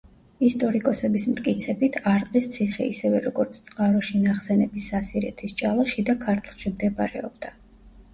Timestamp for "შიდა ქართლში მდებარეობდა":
5.93-7.53